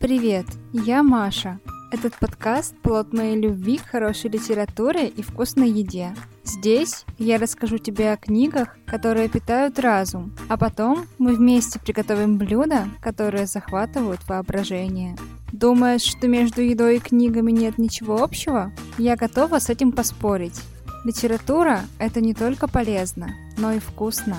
[0.00, 1.60] Привет, я Маша.
[1.92, 6.14] Этот подкаст– плод моей любви к хорошей литературе и вкусной еде.
[6.42, 12.88] Здесь я расскажу тебе о книгах, которые питают разум, а потом мы вместе приготовим блюда,
[13.02, 15.18] которые захватывают воображение.
[15.52, 18.72] Думаешь, что между едой и книгами нет ничего общего?
[18.96, 20.62] Я готова с этим поспорить.
[21.04, 24.38] Литература– это не только полезно, но и вкусно.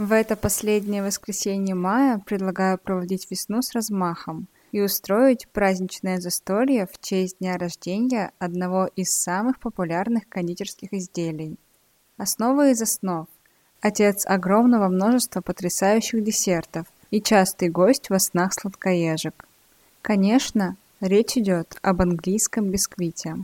[0.00, 6.98] В это последнее воскресенье мая предлагаю проводить весну с размахом и устроить праздничное застолье в
[7.02, 11.58] честь дня рождения одного из самых популярных кондитерских изделий.
[12.16, 13.26] Основа из основ.
[13.82, 19.46] Отец огромного множества потрясающих десертов и частый гость во снах сладкоежек.
[20.00, 23.36] Конечно, речь идет об английском бисквите.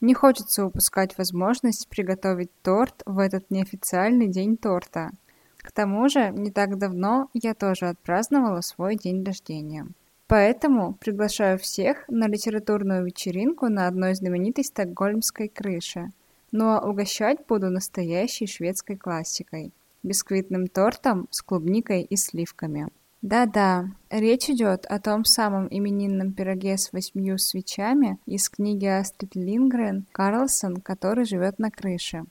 [0.00, 5.12] Не хочется упускать возможность приготовить торт в этот неофициальный день торта–
[5.62, 9.86] к тому же, не так давно я тоже отпраздновала свой день рождения.
[10.26, 16.12] Поэтому приглашаю всех на литературную вечеринку на одной знаменитой стокгольмской крыше.
[16.52, 19.72] Ну а угощать буду настоящей шведской классикой–
[20.02, 22.88] бисквитным тортом с клубникой и сливками.
[23.22, 30.06] Да-да, речь идет о том самом именинном пироге с восьмью свечами из книги Астрид Лингрен
[30.12, 32.24] «Карлсон, который живет на крыше».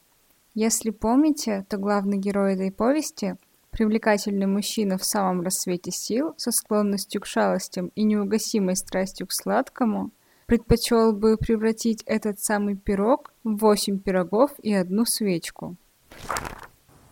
[0.55, 3.36] Если помните, то главный герой этой повести–
[3.72, 10.11] привлекательный мужчина в самом рассвете сил, со склонностью к шалостям и неугасимой страстью к сладкому,
[10.47, 15.75] предпочел бы превратить этот самый пирог в восемь пирогов и одну свечку.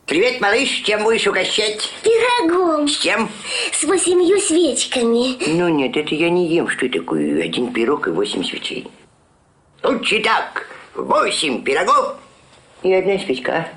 [0.08, 1.82] Привет, малыш, чем будешь угощать?
[2.02, 2.88] Пирогом.
[2.88, 3.30] С чем?
[3.74, 5.58] С восемью свечками.
[5.58, 8.90] Ну нет, это я не ем, что такое один пирог и восемь свечей.
[9.84, 12.18] Лучше так, восемь пирогов
[12.84, 13.68] и одна свечка.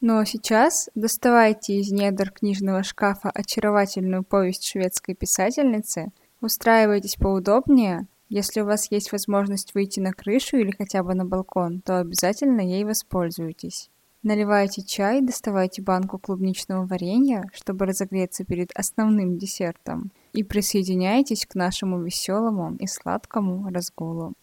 [0.00, 8.60] Ну а сейчас доставайте из недр книжного шкафа очаровательную повесть шведской писательницы, устраивайтесь поудобнее, если
[8.60, 12.84] у вас есть возможность выйти на крышу или хотя бы на балкон, то обязательно ей
[12.84, 13.90] воспользуйтесь.
[14.22, 22.02] Наливайте чай, доставайте банку клубничного варенья, чтобы разогреться перед основным десертом, и присоединяйтесь к нашему
[22.02, 24.34] веселому и сладкому разгулу.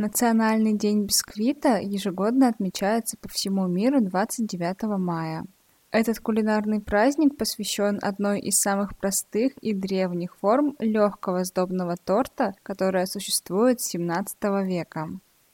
[0.00, 5.44] Национальный день бисквита ежегодно отмечается по всему миру 29 мая.
[5.90, 13.04] Этот кулинарный праздник посвящен одной из самых простых и древних форм легкого сдобного торта, которая
[13.04, 15.10] существует с 17 века.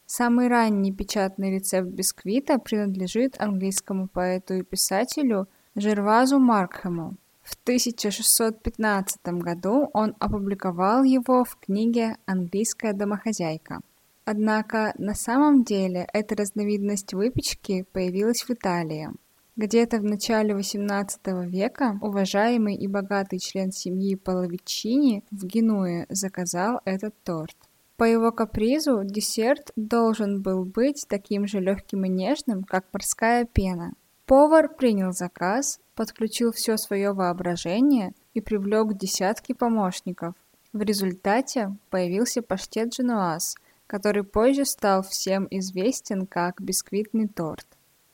[0.07, 7.17] Самый ранний печатный рецепт бисквита принадлежит английскому поэту и писателю Жервазу Маркхему.
[7.43, 13.81] В 1615 году он опубликовал его в книге «Английская домохозяйка».
[14.29, 19.11] Однако на самом деле эта разновидность выпечки появилась в Италии.
[19.55, 27.15] Где-то в начале XVIII века уважаемый и богатый член семьи Половичини в Генуе заказал этот
[27.23, 27.57] торт.
[27.97, 33.93] По его капризу десерт должен был быть таким же легким и нежным, как морская пена.
[34.27, 40.35] Повар принял заказ, подключил все свое воображение и привлек десятки помощников.
[40.73, 43.55] В результате появился паштет Женуаз–
[43.87, 47.67] который позже стал всем известен как бисквитный торт.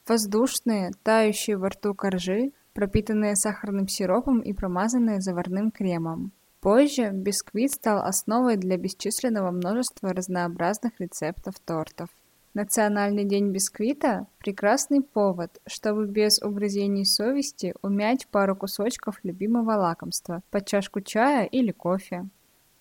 [0.06, 6.32] Воздушные, тающие во рту коржи, пропитанные сахарным сиропом и промазанные заварным кремом.
[6.60, 12.08] Позже бисквит стал основой для бесчисленного множества разнообразных рецептов тортов.
[12.54, 20.66] Национальный день бисквита– прекрасный повод, чтобы без угрызений совести умять пару кусочков любимого лакомства под
[20.66, 22.28] чашку чая или кофе.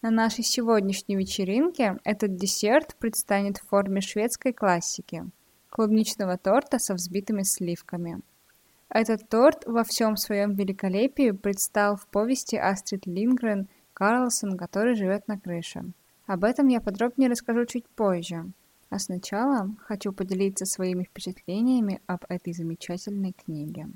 [0.01, 5.25] На нашей сегодняшней вечеринке этот десерт предстанет в форме шведской классики–
[5.69, 8.21] клубничного торта со взбитыми сливками.
[8.89, 15.39] Этот торт во всем своем великолепии предстал в повести Астрид Лингрен «Карлсон, который живет на
[15.39, 15.83] крыше».
[16.25, 18.51] Об этом я подробнее расскажу чуть позже.
[18.89, 23.87] А сначала хочу поделиться своими впечатлениями об этой замечательной книге.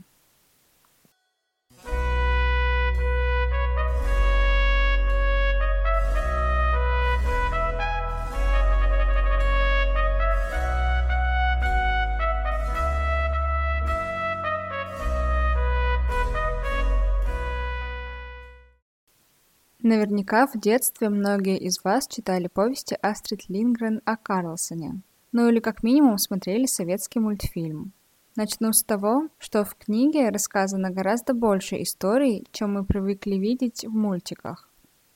[19.88, 25.02] Наверняка в детстве многие из вас читали повести Астрид Лингрен о Карлсоне.
[25.32, 27.92] Ну или как минимум смотрели советский мультфильм.
[28.36, 33.92] Начну с того, что в книге рассказано гораздо больше историй, чем мы привыкли видеть в
[33.92, 34.72] мультиках.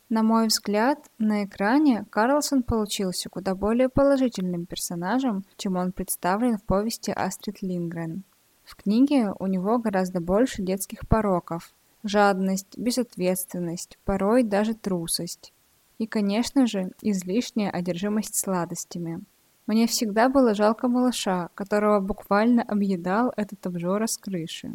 [0.07, 6.63] На мой взгляд, на экране Карлсон получился куда более положительным персонажем, чем он представлен в
[6.63, 8.21] повести Астрид Лингрен.
[8.63, 11.73] В книге у него гораздо больше детских пороков–
[12.03, 15.53] жадность, безответственность, порой даже трусость.
[15.97, 19.21] И, конечно же, излишняя одержимость сладостями–
[19.69, 24.71] мне всегда было жалко малыша, которого буквально объедал этот обжора с крыши.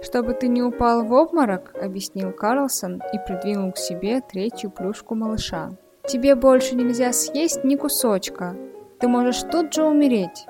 [0.00, 5.72] «Чтобы ты не упал в обморок»,— объяснил Карлсон и придвинул к себе третью плюшку малыша.
[6.08, 8.56] «Тебе больше нельзя съесть ни кусочка.
[9.00, 10.46] Ты можешь тут же умереть.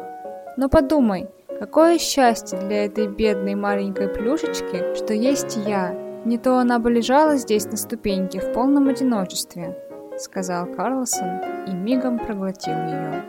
[0.56, 5.92] Но подумай, какое счастье для этой бедной маленькой плюшечки, что есть я.
[6.24, 9.76] Не то она бы лежала здесь на ступеньке в полном одиночестве».—
[10.18, 13.24] сказал Карлсон и мигом проглотил ее.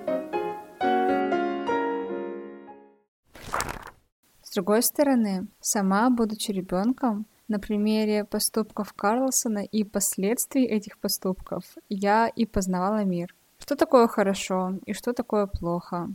[4.41, 12.27] С другой стороны, сама, будучи ребенком, на примере поступков Карлсона и последствий этих поступков, я
[12.27, 13.35] и познавала мир.
[13.59, 16.09] Что такое хорошо и что такое плохо?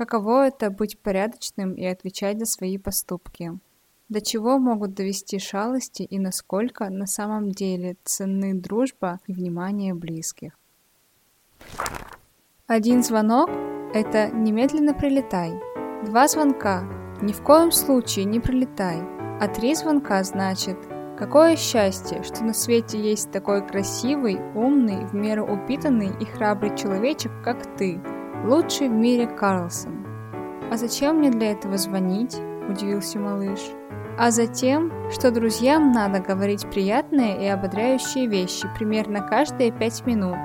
[0.00, 3.52] Каково это быть порядочным и отвечать за свои поступки?
[4.08, 10.58] До чего могут довести шалости и насколько на самом деле ценны дружба и внимание близких.
[12.66, 13.50] Один звонок–
[13.94, 15.52] это немедленно прилетай.
[16.06, 16.82] Два звонка–
[17.20, 19.02] ни в коем случае не прилетай.
[19.38, 20.78] А три звонка значит–
[21.18, 27.32] какое счастье, что на свете есть такой красивый, умный, в меру упитанный и храбрый человечек,
[27.44, 28.00] как ты,
[28.44, 30.06] лучший в мире Карлсон.
[30.70, 32.36] А зачем мне для этого звонить?–
[32.68, 33.60] удивился малыш
[34.20, 40.36] а затем, что друзьям надо говорить приятные и ободряющие вещи примерно каждые пять минут.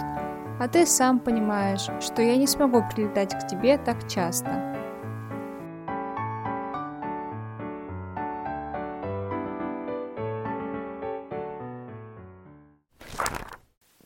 [0.62, 4.75] А ты сам понимаешь, что я не смогу прилетать к тебе так часто.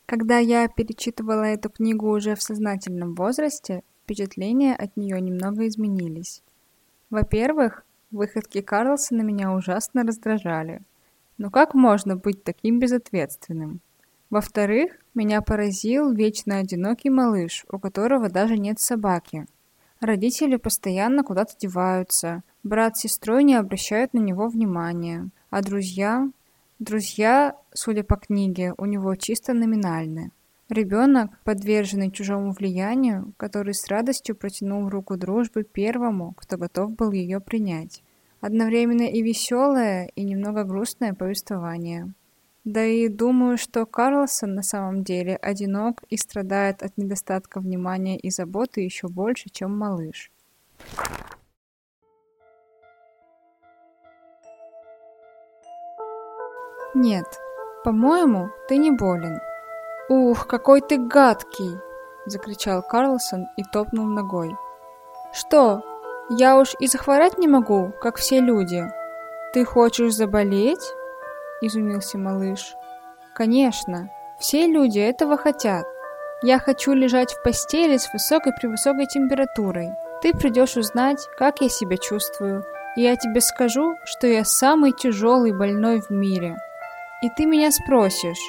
[0.10, 6.42] Когда я перечитывала эту книгу уже в сознательном возрасте, впечатления от нее немного изменились.
[7.12, 10.82] Во-первых, Выходки Карлсона меня ужасно раздражали.
[11.38, 13.82] Но как можно быть таким безответственным?
[14.32, 19.46] Во-вторых, меня поразил вечно одинокий малыш, у которого даже нет собаки.
[20.00, 26.32] Родители постоянно куда-то деваются, брат с сестрой не обращают на него внимания, а друзья...
[26.80, 30.32] Друзья, судя по книге, у него чисто номинальны.
[30.70, 37.42] Ребенок, подверженный чужому влиянию, который с радостью протянул руку дружбы первому, кто готов был ее
[37.42, 38.02] принять.
[38.40, 42.14] Одновременно и веселое, и немного грустное повествование.
[42.64, 48.30] Да и думаю, что Карлсон на самом деле одинок и страдает от недостатка внимания и
[48.30, 50.32] заботы еще больше, чем малыш.
[57.02, 57.40] Нет,
[57.86, 59.40] по-моему, ты не болен.
[60.10, 61.80] «Ух, какой ты гадкий!»–
[62.26, 64.58] закричал Карлсон и топнул ногой.
[65.32, 65.82] «Что,
[66.30, 68.84] я уж и захворать не могу, как все люди.
[69.54, 70.94] Ты хочешь заболеть?»–
[71.62, 72.76] изумился малыш.
[73.34, 75.86] «Конечно, все люди этого хотят.
[76.42, 79.92] Я хочу лежать в постели с высокой-превысокой температурой.
[80.22, 82.66] Ты придешь узнать, как я себя чувствую,
[82.98, 86.58] и я тебе скажу, что я самый тяжелый больной в мире.
[87.22, 88.42] И ты меня спросишь,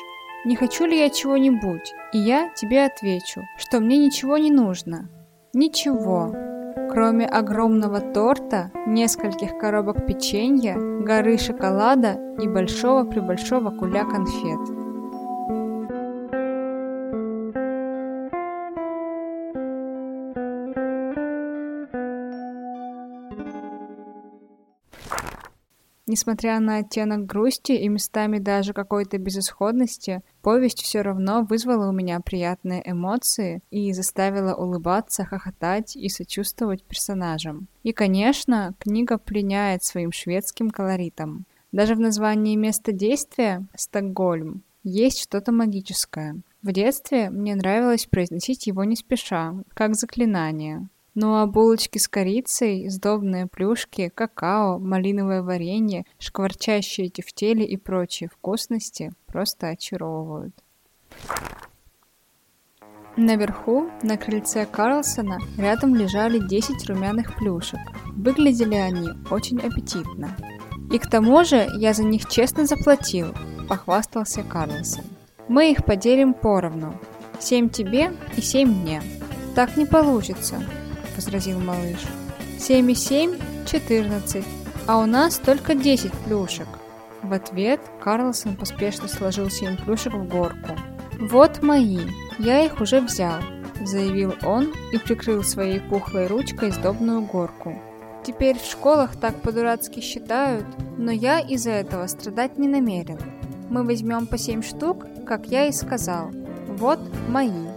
[0.45, 5.09] не хочу ли я чего-нибудь, и я тебе отвечу, что мне ничего не нужно.
[5.53, 6.33] Ничего.
[6.89, 14.80] Кроме огромного торта, нескольких коробок печенья, горы шоколада и большого-пребольшого куля конфет.
[26.11, 32.19] Несмотря на оттенок грусти и местами даже какой-то безысходности, повесть все равно вызвала у меня
[32.19, 37.69] приятные эмоции и заставила улыбаться, хохотать и сочувствовать персонажам.
[37.85, 41.47] И, конечно, книга пленяет своим шведским колоритом.
[41.71, 46.35] Даже в названии места действия «Стокгольм» есть что-то магическое.
[46.61, 50.89] В детстве мне нравилось произносить его не спеша, как заклинание.
[51.15, 59.13] Ну а булочки с корицей, сдобные плюшки, какао, малиновое варенье, шкварчащие тефтели и прочие вкусности
[59.27, 60.55] просто очаровывают.
[63.17, 67.81] Наверху, на крыльце Карлсона, рядом лежали 10 румяных плюшек.
[68.07, 70.37] Выглядели они очень аппетитно.
[70.93, 73.35] «И к тому же я за них честно заплатил»,–
[73.69, 75.05] похвастался Карлсон.
[75.49, 76.95] «Мы их поделим поровну.
[77.41, 79.03] Семь тебе и семь мне».
[79.55, 80.63] «Так не получится»,
[81.21, 82.01] возразил малыш.
[82.59, 84.45] 7 и 7– 14,
[84.87, 86.67] а у нас только 10 плюшек.
[87.23, 90.71] В ответ Карлсон поспешно сложил 7 плюшек в горку.
[91.21, 92.01] «Вот мои,
[92.39, 93.41] я их уже взял»,–
[93.85, 97.79] заявил он и прикрыл своей пухлой ручкой сдобную горку.
[98.25, 103.19] Теперь в школах так по-дурацки считают, но я из-за этого страдать не намерен.
[103.69, 106.31] Мы возьмем по 7 штук, как я и сказал.
[106.67, 107.70] Вот мои.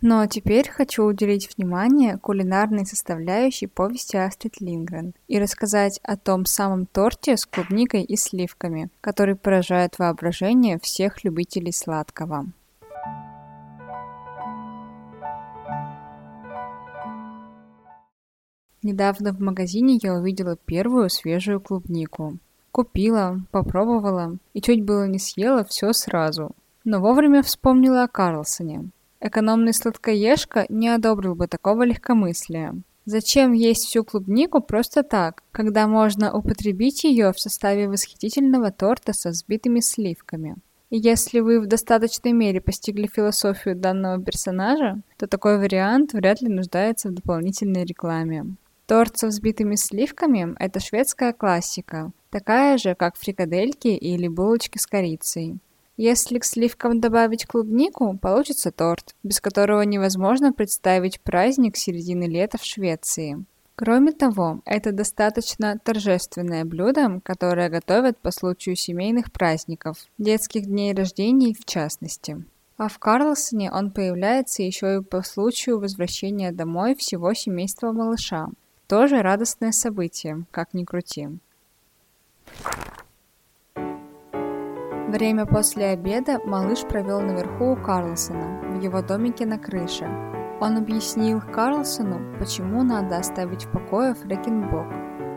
[0.00, 6.46] Ну а теперь хочу уделить внимание кулинарной составляющей повести Астрид Лингрен и рассказать о том
[6.46, 12.46] самом торте с клубникой и сливками, который поражает воображение всех любителей сладкого.
[18.84, 22.38] Недавно в магазине я увидела первую свежую клубнику.
[22.70, 26.52] Купила, попробовала и чуть было не съела все сразу.
[26.84, 28.90] Но вовремя вспомнила о Карлсоне.
[29.20, 32.74] Экономный сладкоежка не одобрил бы такого легкомыслия.
[33.04, 39.30] Зачем есть всю клубнику просто так, когда можно употребить ее в составе восхитительного торта со
[39.30, 40.56] взбитыми сливками?
[40.90, 46.48] И если вы в достаточной мере постигли философию данного персонажа, то такой вариант вряд ли
[46.48, 48.44] нуждается в дополнительной рекламе.
[48.86, 55.58] Торт со взбитыми сливками– это шведская классика, такая же, как фрикадельки или булочки с корицей.
[55.98, 62.64] Если к сливкам добавить клубнику, получится торт, без которого невозможно представить праздник середины лета в
[62.64, 63.44] Швеции.
[63.74, 71.52] Кроме того, это достаточно торжественное блюдо, которое готовят по случаю семейных праздников, детских дней рождений
[71.52, 72.44] в частности.
[72.76, 78.50] А в Карлсоне он появляется еще и по случаю возвращения домой всего семейства малыша.
[78.86, 81.28] Тоже радостное событие, как ни крути.
[85.08, 90.04] Время после обеда малыш провел наверху у Карлсона, в его домике на крыше.
[90.60, 94.86] Он объяснил Карлсону, почему надо оставить в покое Фрекенбок.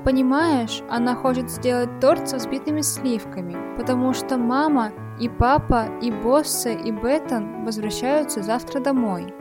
[0.04, 6.72] Понимаешь, она хочет сделать торт со взбитыми сливками, потому что мама и папа и Босса
[6.72, 9.34] и Беттон возвращаются завтра домой.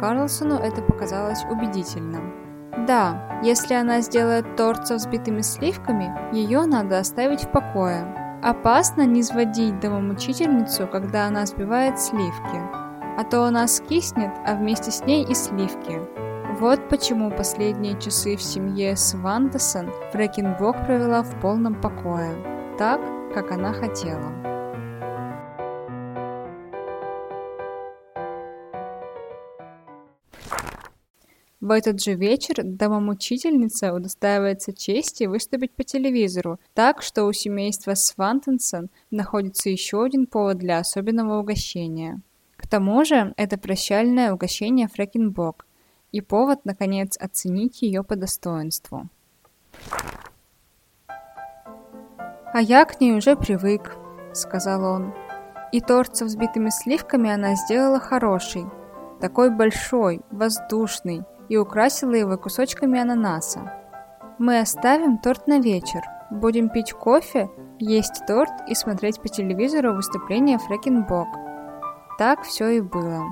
[0.00, 2.32] Карлсону это показалось убедительным.
[2.86, 8.25] Да, если она сделает торт со взбитыми сливками, ее надо оставить в покое.
[8.42, 12.60] Опасно не сводить домомучительницу, когда она сбивает сливки.
[13.18, 16.00] А то она скиснет, а вместе с ней и сливки.
[16.60, 22.34] Вот почему последние часы в семье Свантесон Фрэкенбок провела в полном покое,
[22.78, 23.00] так,
[23.34, 24.45] как она хотела.
[31.66, 38.88] В этот же вечер домомучительница удостаивается чести выступить по телевизору, так что у семейства Свантенсон
[39.10, 42.20] находится еще один повод для особенного угощения.
[42.56, 45.66] К тому же это прощальное угощение Фрэкенбок
[46.12, 49.08] и повод, наконец, оценить ее по достоинству.
[52.54, 53.96] «А я к ней уже привык»,—
[54.34, 55.12] сказал он.
[55.72, 58.66] «И торт со взбитыми сливками она сделала хороший,
[59.20, 63.72] такой большой, воздушный, и украсила его кусочками ананаса.
[64.38, 66.00] Мы оставим торт на вечер.
[66.30, 67.48] Будем пить кофе,
[67.78, 71.28] есть торт и смотреть по телевизору выступление Фрэкенбок.
[72.18, 73.22] Так все и было.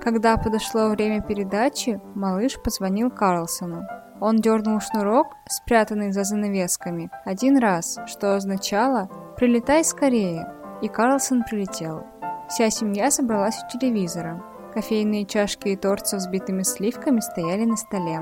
[0.00, 3.86] Когда подошло время передачи, малыш позвонил Карлсону.
[4.20, 10.46] Он дернул шнурок, спрятанный за занавесками, один раз, что означало «прилетай скорее»,
[10.82, 12.04] и Карлсон прилетел.
[12.48, 14.42] Вся семья собралась у телевизора.
[14.74, 18.20] Кофейные чашки и торт со взбитыми сливками стояли на столе.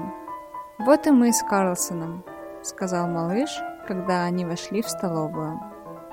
[0.78, 2.24] «Вот и мы с Карлсоном»,—
[2.62, 3.50] сказал малыш,
[3.86, 5.60] когда они вошли в столовую.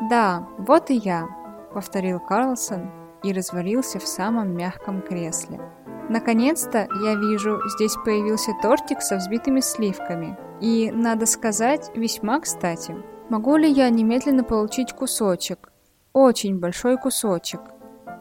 [0.10, 1.28] «Да, вот и я»,—
[1.74, 2.92] повторил Карлсон
[3.24, 5.62] и развалился в самом мягком кресле.
[6.10, 10.38] «Наконец-то, я вижу, здесь появился тортик со взбитыми сливками.
[10.60, 12.96] И, надо сказать, весьма кстати.
[13.30, 15.72] Могу ли я немедленно получить кусочек?
[16.14, 17.62] Очень большой кусочек.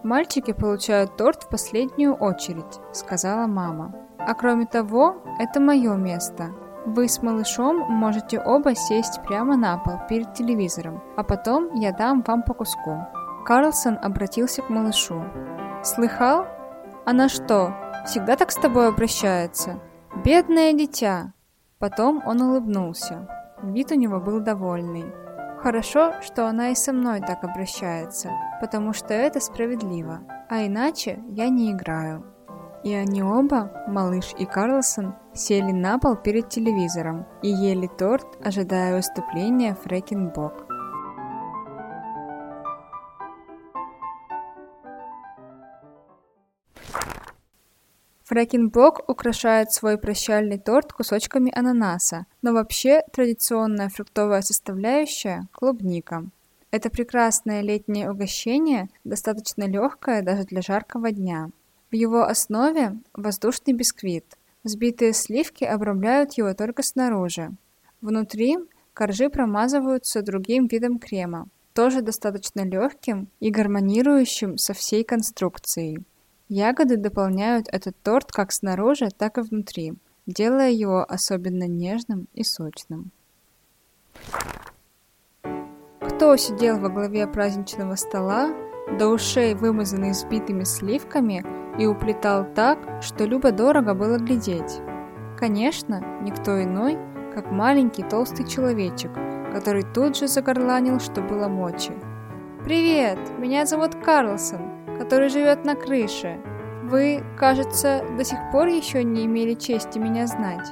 [0.05, 3.95] «Мальчики получают торт в последнюю очередь»,— сказала мама.
[4.19, 6.51] «А кроме того, это мое место.
[6.85, 12.23] Вы с малышом можете оба сесть прямо на пол перед телевизором, а потом я дам
[12.27, 13.07] вам по куску».
[13.47, 15.25] Карлсон обратился к малышу.
[15.83, 16.49] «Слыхал?
[17.07, 19.81] Она что, всегда так с тобой обращается?
[20.23, 21.33] Бедное дитя!»
[21.79, 23.27] Потом он улыбнулся.
[23.63, 25.07] Вид у него был довольный.
[25.65, 28.31] Хорошо, что она и со мной так обращается,
[28.61, 32.23] потому что это справедливо, а иначе я не играю.
[32.85, 38.95] И они оба, малыш и Карлсон, сели на пол перед телевизором и ели торт, ожидая
[38.95, 40.64] выступления Фрэкенбок.
[48.35, 56.25] Фрэкинбок украшает свой прощальный торт кусочками ананаса, но вообще традиционная фруктовая составляющая– клубника.
[56.73, 61.51] Это прекрасное летнее угощение, достаточно легкое даже для жаркого дня.
[61.93, 64.25] В его основе воздушный бисквит.
[64.65, 67.53] Взбитые сливки обрамляют его только снаружи.
[68.01, 68.57] Внутри
[68.95, 76.05] коржи промазываются другим видом крема, тоже достаточно легким и гармонирующим со всей конструкцией.
[76.57, 79.95] Ягоды дополняют этот торт как снаружи, так и внутри,
[80.25, 83.11] делая его особенно нежным и сочным.
[85.99, 88.55] Кто сидел во главе праздничного стола,
[89.01, 91.45] до ушей вымазанный взбитыми сливками
[91.77, 94.81] и уплетал так, что любо-дорого было глядеть.
[95.37, 96.97] Конечно, никто иной,
[97.35, 99.11] как маленький толстый человечек,
[99.53, 101.91] который тут же загорланил, что было мочи.
[102.63, 106.41] «Привет, меня зовут Карлсон, который живет на крыше.
[106.85, 110.69] Вы, кажется, до сих пор еще не имели чести меня знать».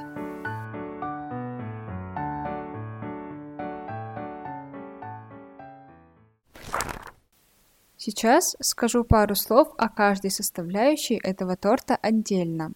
[8.05, 12.73] Сейчас скажу пару слов о каждой составляющей этого торта отдельно.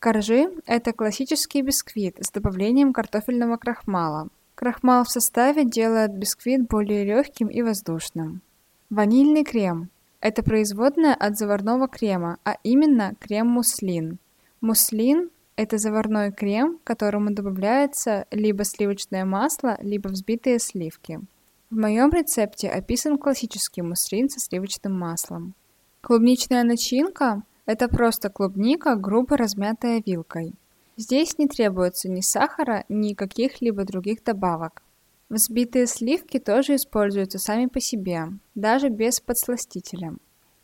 [0.00, 4.30] Коржи– это классический бисквит с добавлением картофельного крахмала.
[4.56, 8.42] Крахмал в составе делает бисквит более легким и воздушным.
[8.90, 9.90] Ванильный крем–
[10.24, 14.16] это производная от заварного крема, а именно крем-муслин.
[14.62, 21.20] Муслин– это заварной крем, к которому добавляется либо сливочное масло, либо взбитые сливки.
[21.68, 25.52] В моем рецепте описан классический муслин со сливочным маслом.
[26.00, 30.54] Клубничная начинка– это просто клубника, грубо размятая вилкой.
[30.96, 34.82] Здесь не требуется ни сахара, ни каких-либо других добавок.
[35.28, 40.14] Взбитые сливки тоже используются сами по себе, даже без подсластителя.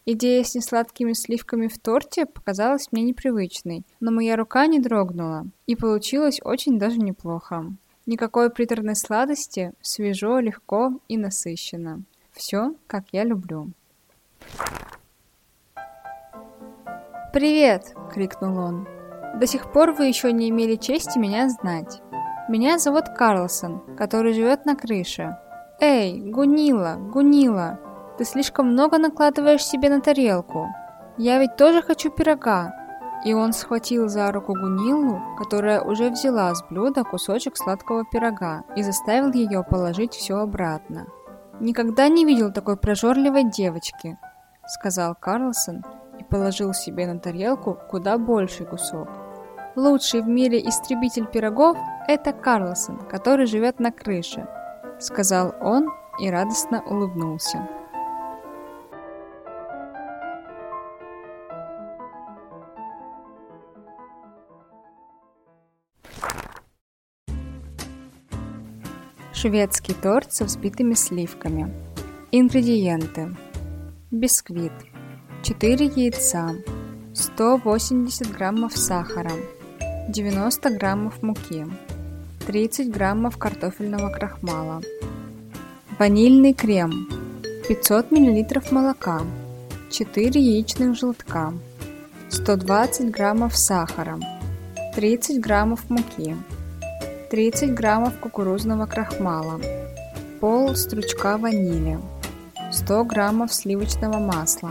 [0.06, 5.76] Идея с несладкими сливками в торте показалась мне непривычной, но моя рука не дрогнула, и
[5.76, 7.66] получилось очень даже неплохо.
[8.06, 12.02] Никакой приторной сладости, свежо, легко и насыщенно.
[12.32, 13.70] Все, как я люблю.
[17.32, 18.88] «Привет!»— крикнул он.
[19.38, 22.02] «До сих пор вы еще не имели чести меня знать.
[22.50, 25.38] Меня зовут Карлсон, который живет на крыше.
[25.78, 27.78] Эй, Гунила, Гунила,
[28.18, 30.66] ты слишком много накладываешь себе на тарелку.
[31.16, 32.74] Я ведь тоже хочу пирога,
[33.24, 38.82] и он схватил за руку Гунилу, которая уже взяла с блюда кусочек сладкого пирога и
[38.82, 41.06] заставил ее положить все обратно.
[41.60, 44.18] «Никогда не видел такой прожорливой девочки»,—
[44.66, 45.84] сказал Карлсон
[46.18, 49.08] и положил себе на тарелку куда больший кусок.
[49.76, 51.76] «Лучший в мире истребитель пирогов—
[52.08, 54.46] это Карлсон, который живет на крыше»,—
[54.98, 57.68] сказал он и радостно улыбнулся.
[69.32, 71.72] Шведский торт со взбитыми сливками.
[72.30, 73.34] Ингредиенты.
[74.10, 74.72] Бисквит.
[75.42, 76.56] 4 яйца.
[77.14, 79.32] 180 граммов сахара.
[80.08, 81.66] 90 граммов муки.
[82.46, 84.82] 30 граммов картофельного крахмала.
[85.98, 87.08] Ванильный крем.
[87.68, 89.22] 500 миллилитров молока.
[89.90, 91.52] 4 яичных желтка.
[92.28, 94.18] 120 граммов сахара.
[94.94, 96.36] 30 граммов муки.
[97.30, 99.60] 30 граммов кукурузного крахмала,
[100.40, 102.00] пол стручка ванили,
[102.72, 104.70] 100 граммов сливочного масла,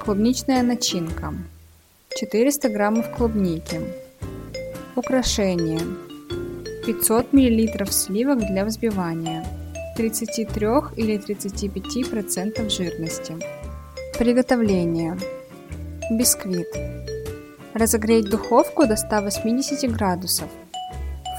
[0.00, 1.32] клубничная начинка,
[2.18, 3.80] 400 граммов клубники,
[4.96, 5.80] украшение,
[6.86, 9.44] 500 миллилитров сливок для взбивания,
[9.96, 13.36] 33 или 35 процентов жирности.
[14.18, 15.16] Приготовление.
[16.10, 16.68] Бисквит.
[17.74, 20.48] Разогреть духовку до 180 градусов–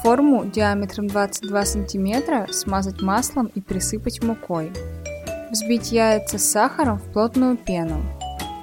[0.04, 4.72] Форму диаметром 22 см смазать маслом и присыпать мукой.
[5.50, 8.02] Взбить яйца с сахаром в плотную пену.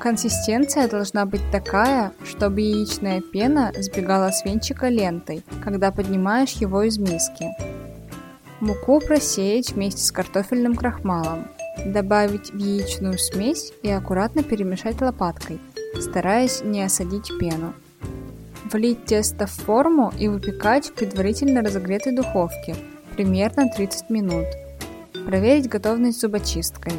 [0.04, 6.98] Консистенция должна быть такая, чтобы яичная пена сбегала с венчика лентой, когда поднимаешь его из
[6.98, 7.48] миски.
[8.60, 11.48] Муку просеять вместе с картофельным крахмалом.
[11.86, 15.58] Добавить в яичную смесь и аккуратно перемешать лопаткой,
[15.98, 17.72] стараясь не осадить пену.
[18.70, 22.76] Влить тесто в форму и выпекать в предварительно разогретой духовке
[23.16, 24.48] примерно 30 минут.
[25.24, 26.92] Проверить готовность зубочисткой.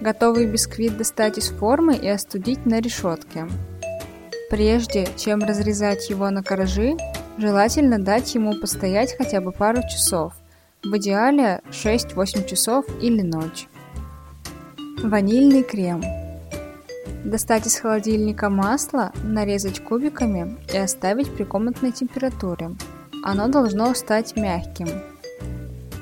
[0.00, 3.46] Готовый бисквит достать из формы и остудить на решетке.
[4.50, 6.96] Прежде чем разрезать его на коржи,
[7.38, 10.34] желательно дать ему постоять хотя бы пару часов,
[10.82, 13.68] в идеале 6-8 часов или ночь.
[15.02, 16.02] Ванильный крем.
[17.24, 22.76] Достать из холодильника масло, нарезать кубиками и оставить при комнатной температуре.
[23.24, 24.88] Оно должно стать мягким.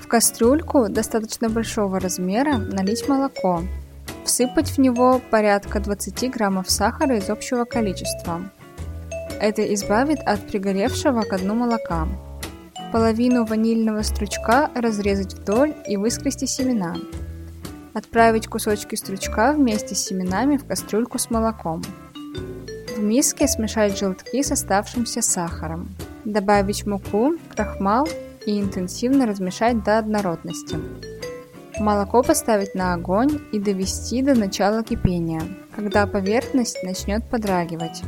[0.00, 3.62] В кастрюльку достаточно большого размера налить молоко.
[4.24, 8.50] Всыпать в него порядка 20 граммов сахара из общего количества.
[9.40, 12.06] Это избавит от пригоревшего к дну молока.
[12.92, 16.94] Половину ванильного стручка разрезать вдоль и выскрести семена.
[17.94, 21.82] Отправить кусочки стручка вместе с семенами в кастрюльку с молоком.
[22.96, 25.88] В миске смешать желтки с оставшимся сахаром.
[26.24, 28.08] Добавить муку, крахмал
[28.46, 30.78] и интенсивно размешать до однородности.
[31.78, 35.42] Молоко поставить на огонь и довести до начала кипения,
[35.74, 38.02] когда поверхность начнет подрагивать.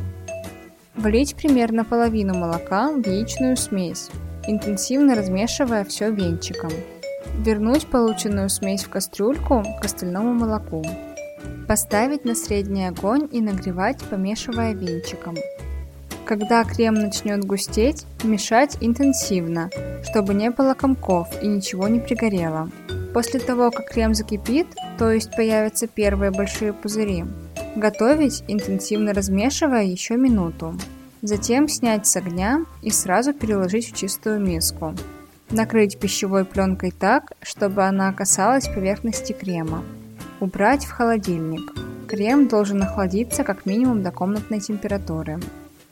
[0.95, 4.09] Влить примерно половину молока в яичную смесь,
[4.47, 6.71] интенсивно размешивая все венчиком.
[7.39, 10.83] Вернуть полученную смесь в кастрюльку к остальному молоку.
[11.67, 15.35] Поставить на средний огонь и нагревать, помешивая венчиком.
[16.25, 19.69] Когда крем начнет густеть, мешать интенсивно,
[20.03, 22.69] чтобы не было комков и ничего не пригорело.
[23.15, 27.23] После того, как крем закипит, то есть появятся первые большие пузыри,
[27.77, 30.77] готовить, интенсивно размешивая еще минуту.
[31.21, 34.93] Затем снять с огня и сразу переложить в чистую миску.
[35.49, 39.81] Накрыть пищевой пленкой так, чтобы она касалась поверхности крема.
[40.41, 41.71] Убрать в холодильник.
[42.09, 45.39] Крем должен охладиться как минимум до комнатной температуры.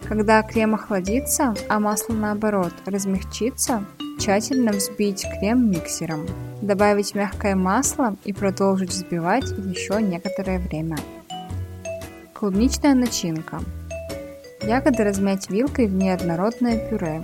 [0.09, 3.85] Когда крем охладится, а масло наоборот размягчится,
[4.23, 6.25] тщательно взбить крем миксером.
[6.61, 10.95] Добавить мягкое масло и продолжить взбивать еще некоторое время.
[12.31, 13.59] Клубничная начинка.
[14.61, 17.21] Ягоды размять вилкой в неоднородное пюре.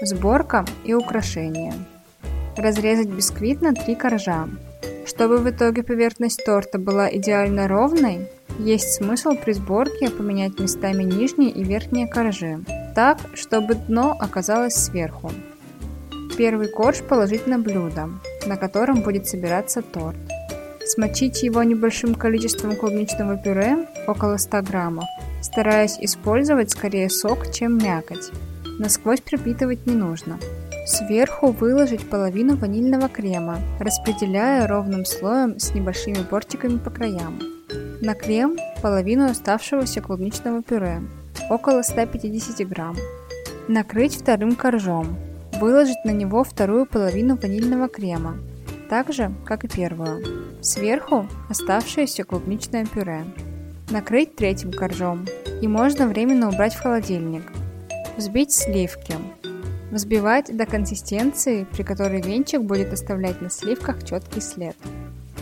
[0.00, 1.74] Сборка и украшение.
[2.56, 4.48] Разрезать бисквит на три коржа.
[5.06, 8.28] Чтобы в итоге поверхность торта была идеально ровной,
[8.60, 12.60] есть смысл при сборке поменять местами нижние и верхние коржи,
[12.98, 15.30] так, чтобы дно оказалось сверху.
[16.36, 18.08] Первый корж положить на блюдо,
[18.44, 20.16] на котором будет собираться торт.
[20.84, 25.04] Смочить его небольшим количеством клубничного пюре, около 100 граммов,
[25.42, 28.32] стараясь использовать скорее сок, чем мякоть.
[28.80, 30.40] Насквозь пропитывать не нужно.
[30.84, 37.38] Сверху выложить половину ванильного крема, распределяя ровным слоем с небольшими бортиками по краям.
[38.00, 41.00] На крем половину оставшегося клубничного пюре,
[41.50, 42.96] около 150 грамм.
[43.68, 45.16] Накрыть вторым коржом.
[45.60, 48.36] Выложить на него вторую половину ванильного крема,
[48.88, 50.24] так же, как и первую.
[50.62, 53.24] Сверху оставшееся клубничное пюре.
[53.90, 55.26] Накрыть третьим коржом.
[55.60, 57.42] И можно временно убрать в холодильник,
[58.16, 59.14] Взбить сливки.
[59.90, 64.76] Взбивать до консистенции, при которой венчик будет оставлять на сливках четкий след.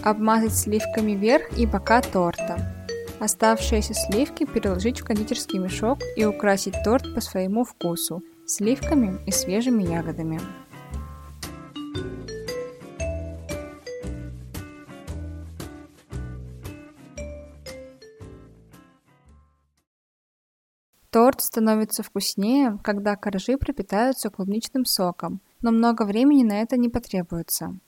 [0.02, 2.75] Обмазать сливками верх и бока торта.
[3.18, 9.82] Оставшиеся сливки переложить в кондитерский мешок и украсить торт по своему вкусу сливками и свежими
[9.82, 10.40] ягодами.
[21.10, 27.78] Торт становится вкуснее, когда коржи пропитаются клубничным соком, но много времени на это не потребуется.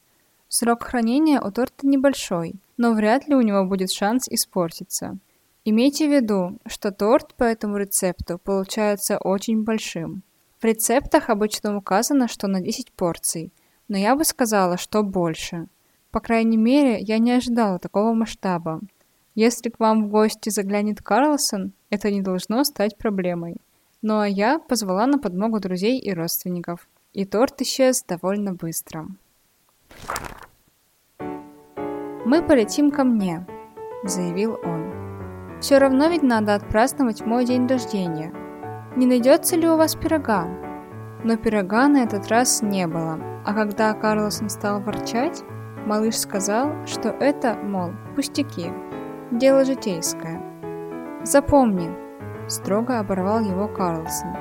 [0.50, 5.18] Срок хранения у торта небольшой, но вряд ли у него будет шанс испортиться.
[5.64, 10.22] Имейте в виду, что торт по этому рецепту получается очень большим.
[10.58, 13.52] В рецептах обычно указано, что на 10 порций,
[13.88, 15.66] но я бы сказала, что больше.
[16.10, 18.80] По крайней мере, я не ожидала такого масштаба.
[19.34, 23.58] Если к вам в гости заглянет Карлсон, это не должно стать проблемой.
[24.00, 26.88] Ну а я позвала на подмогу друзей и родственников.
[27.12, 29.06] И торт исчез довольно быстро.
[32.24, 33.46] «Мы полетим ко мне»,—
[34.04, 34.92] заявил он.
[35.60, 38.32] «Все равно ведь надо отпраздновать мой день рождения.
[38.96, 40.46] Не найдется ли у вас пирога?»
[41.24, 45.42] Но пирога на этот раз не было, а когда Карлсон стал ворчать,
[45.84, 48.70] малыш сказал, что это, мол, пустяки,
[49.32, 50.40] дело житейское.
[51.24, 51.90] Запомни,
[52.48, 54.36] строго оборвал его Карлсон.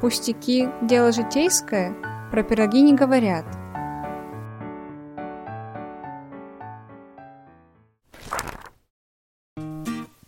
[0.00, 1.94] Пустяки– дело житейское,
[2.30, 3.44] про пироги не говорят.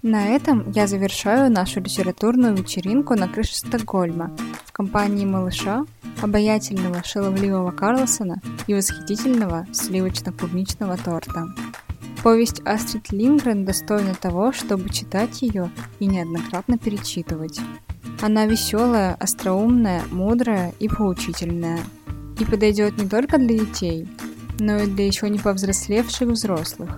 [0.03, 5.85] На этом я завершаю нашу литературную вечеринку на крыше Стокгольма в компании малыша,
[6.21, 11.47] обаятельного шаловливого Карлсона и восхитительного сливочно-клубничного торта.
[12.25, 17.61] Повесть Астрид Лингрен достойна того, чтобы читать ее и неоднократно перечитывать.
[18.21, 21.79] Она веселая, остроумная, мудрая и поучительная.
[22.41, 24.09] И подойдет не только для детей,
[24.59, 26.91] но и для еще не повзрослевших взрослых.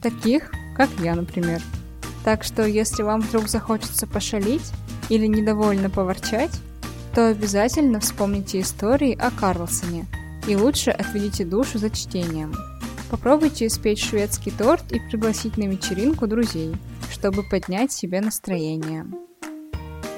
[0.00, 1.60] Таких, как я, например.
[2.26, 4.72] Так что, если вам вдруг захочется пошалить
[5.10, 6.50] или недовольно поворчать,
[7.14, 10.06] то обязательно вспомните истории о Карлсоне
[10.48, 12.52] и лучше отведите душу за чтением.
[13.12, 16.74] Попробуйте испечь шведский торт и пригласить на вечеринку друзей,
[17.12, 19.06] чтобы поднять себе настроение.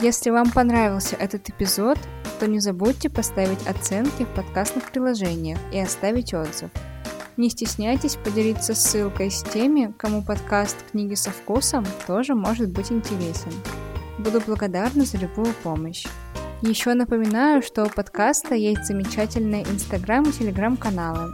[0.01, 1.99] Если вам понравился этот эпизод,
[2.40, 6.71] то не забудьте поставить оценки в подкастных приложениях и оставить отзыв.
[7.38, 13.53] Не стесняйтесь поделиться ссылкой с теми, кому подкаст «Книги со вкусом» тоже может быть интересен.
[14.18, 16.05] Буду благодарна за любую помощь.
[16.62, 21.31] Еще напоминаю, что у подкаста есть замечательные инстаграм и телеграм-каналы.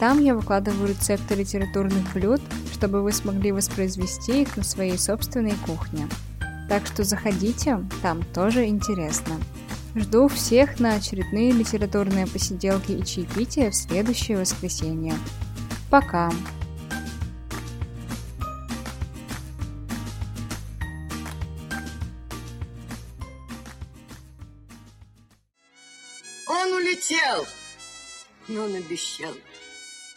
[0.00, 2.40] Там я выкладываю рецепты литературных блюд,
[2.72, 6.08] чтобы вы смогли воспроизвести их на своей собственной кухне.
[6.70, 9.34] Так что заходите, там тоже интересно.
[9.96, 15.14] Жду всех на очередные литературные посиделки и чаепития в следующее воскресенье.
[15.88, 16.32] Пока!
[26.48, 27.46] Он улетел,
[28.48, 29.32] но он обещал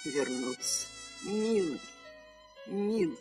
[0.03, 0.87] вернуться.
[1.23, 1.79] Милый,
[2.65, 3.17] милый.